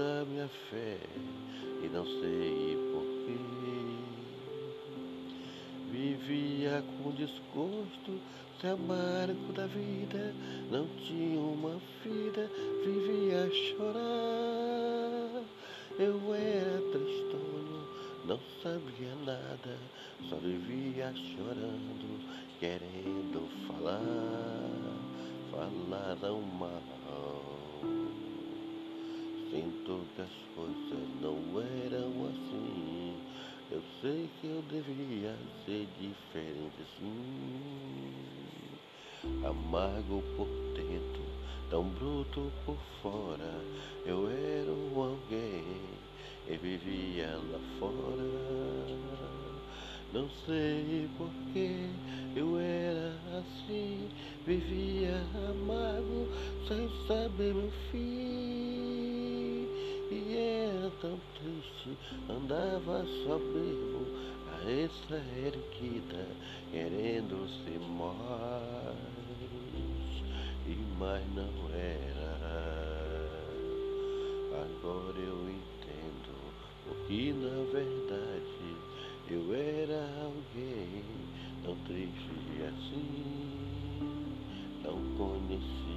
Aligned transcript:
minha 0.00 0.48
fé 0.70 0.98
e 1.82 1.88
não 1.88 2.04
sei 2.04 2.78
porquê. 2.92 3.38
Vivia 5.90 6.82
com 7.02 7.10
desgosto, 7.10 8.18
se 8.60 8.66
amargo 8.66 9.52
da 9.52 9.66
vida, 9.66 10.34
não 10.70 10.86
tinha 11.06 11.38
uma 11.38 11.78
vida, 12.02 12.50
vivia 12.84 13.44
a 13.44 13.50
chorar. 13.50 15.44
Eu 15.98 16.34
era 16.34 16.80
tristonho, 16.92 17.86
não 18.24 18.40
sabia 18.62 19.14
nada, 19.26 19.76
só 20.28 20.36
vivia 20.36 21.12
chorando, 21.14 22.20
querendo 22.58 23.48
falar, 23.66 24.80
falaram 25.50 26.40
mal. 26.58 27.39
Que 29.90 30.22
as 30.22 30.30
coisas 30.54 31.08
não 31.20 31.60
eram 31.60 32.28
assim. 32.28 33.12
Eu 33.72 33.82
sei 34.00 34.30
que 34.40 34.46
eu 34.46 34.62
devia 34.62 35.36
ser 35.64 35.88
diferente 35.98 36.76
assim. 36.80 38.14
Amargo 39.44 40.22
por 40.36 40.46
dentro, 40.76 41.24
tão 41.70 41.88
bruto 41.88 42.52
por 42.64 42.78
fora. 43.02 43.64
Eu 44.06 44.30
era 44.30 44.70
um 44.70 45.02
alguém 45.02 45.64
e 46.46 46.56
vivia 46.56 47.36
lá 47.50 47.58
fora. 47.80 48.22
Não 50.12 50.30
sei 50.46 51.08
porquê 51.18 51.90
eu 52.36 52.60
era 52.60 53.12
assim, 53.40 54.08
vivia 54.46 55.20
amargo 55.50 56.28
sem 56.68 56.88
saber 57.08 57.54
meu 57.54 57.72
fim. 57.90 58.79
E 60.10 60.36
era 60.36 60.90
tão 61.00 61.20
triste, 61.38 61.96
andava 62.28 63.04
vivo, 63.04 64.04
a 64.48 64.56
essa 64.68 65.22
erguida, 65.38 66.26
querendo 66.72 67.48
ser 67.62 67.78
mais, 67.78 68.96
e 70.66 70.74
mais 70.98 71.24
não 71.32 71.70
era. 71.72 72.34
Agora 74.60 75.16
eu 75.16 75.48
entendo 75.48 76.34
o 76.90 77.06
que 77.06 77.32
na 77.32 77.62
verdade 77.72 78.76
eu 79.28 79.54
era 79.54 80.24
alguém 80.24 81.04
tão 81.62 81.76
triste 81.86 82.64
assim, 82.66 83.24
não 84.82 84.98
conhecia 85.16 85.89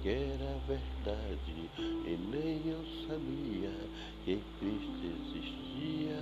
sequer 0.00 0.38
a 0.42 0.56
verdade 0.66 1.70
e 1.76 2.18
nem 2.30 2.62
eu 2.66 2.82
sabia 3.06 3.72
que 4.24 4.42
Cristo 4.58 5.00
existia. 5.04 6.18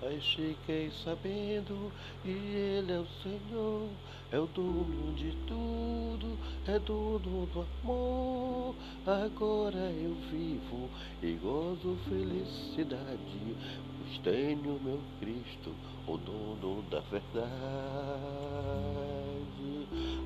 Mas 0.00 0.24
fiquei 0.34 0.90
sabendo 1.02 1.90
que 2.22 2.30
Ele 2.30 2.92
é 2.92 2.98
o 2.98 3.06
Senhor, 3.22 3.88
é 4.30 4.38
o 4.38 4.46
dono 4.46 5.12
de 5.14 5.32
tudo, 5.46 6.38
é 6.66 6.78
dono 6.78 7.46
do 7.46 7.66
amor. 7.82 8.74
Agora 9.06 9.90
eu 9.90 10.14
vivo 10.30 10.88
e 11.22 11.32
gozo 11.32 11.98
felicidade, 12.08 13.56
pois 13.98 14.18
tenho 14.22 14.78
meu 14.82 15.00
Cristo, 15.20 15.74
o 16.06 16.16
dono 16.16 16.82
da 16.90 17.00
verdade. 17.00 17.48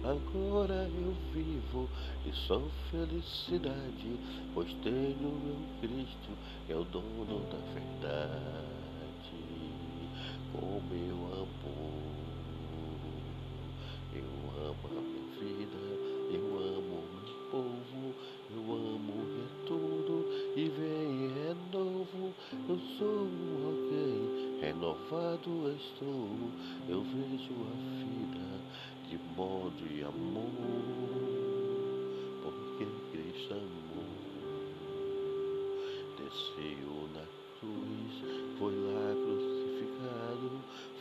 Agora 0.05 0.91
eu 0.99 1.15
vivo 1.33 1.89
e 2.27 2.33
sou 2.49 2.69
felicidade, 2.91 4.19
pois 4.53 4.73
tenho 4.83 5.31
meu 5.31 5.57
Cristo, 5.81 6.33
é 6.69 6.75
o 6.75 6.83
dono 6.83 7.47
da 7.49 7.59
verdade. 7.73 8.33
Como 10.53 10.93
eu 10.93 11.15
amo, 11.33 12.13
eu 14.13 14.27
amo 14.67 14.87
a 14.87 15.01
minha 15.03 15.23
vida, 15.39 15.79
eu 16.33 16.45
amo 16.59 17.05
meu 17.13 17.37
povo, 17.53 18.13
eu 18.51 18.63
amo 18.75 19.23
é 19.39 19.67
tudo 19.69 20.27
e 20.57 20.69
vem 20.69 21.31
é 21.49 21.55
novo. 21.73 22.35
Eu 22.69 22.79
sou 22.99 23.29
alguém, 23.65 24.59
renovado 24.61 25.77
estou, 25.77 26.51
eu 26.89 27.03
vejo 27.03 27.53
a 27.53 27.75
vida 28.03 28.53
de 29.79 30.05
amor, 30.05 30.51
porque 32.43 32.87
Cristo 33.11 33.55
amou, 33.55 34.05
desceu 36.19 37.09
na 37.15 37.25
cruz, 37.59 38.15
foi 38.59 38.75
lá 38.75 39.15
crucificado, 39.15 40.51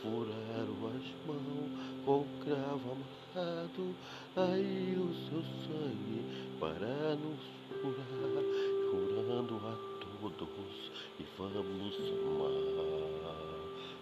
furaram 0.02 0.78
as 0.88 1.06
mãos 1.26 1.70
com 2.04 2.24
cravo 2.44 2.96
amarrado, 3.34 3.94
aí 4.36 4.96
o 4.96 5.12
seu 5.28 5.42
sangue 5.66 6.20
para 6.58 7.16
nos 7.16 7.40
curar, 7.80 8.44
curando 8.90 9.56
a 9.66 9.92
todos 10.02 10.92
e 11.18 11.24
vamos 11.38 11.94
amar 12.08 13.22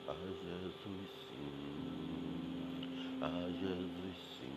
a 0.08 0.14
Jesus 0.14 1.10
sim, 1.30 2.09
a 3.22 3.28
Jesus 3.28 4.16
sim, 4.38 4.56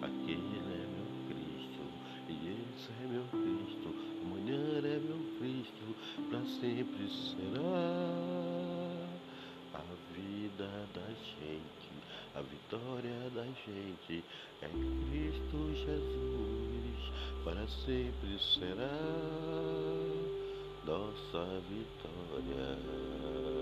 aquele 0.00 0.58
é 0.58 0.86
meu 0.88 1.08
Cristo. 1.28 1.84
E 2.28 2.32
esse 2.48 2.88
é 2.90 3.06
meu 3.06 3.24
Cristo, 3.30 3.88
amanhã 4.22 4.78
é 4.78 4.98
meu 4.98 5.20
Cristo, 5.38 5.84
para 6.30 6.40
sempre 6.40 7.04
será. 7.08 7.72
A 9.74 9.82
vida 10.14 10.70
da 10.94 11.08
gente, 11.08 11.92
a 12.34 12.40
vitória 12.40 13.30
da 13.34 13.44
gente 13.44 14.24
é 14.62 14.68
Cristo 14.68 15.58
Jesus, 15.74 17.00
para 17.44 17.66
sempre 17.68 18.38
será 18.38 18.90
nossa 20.86 21.60
vitória. 21.68 23.61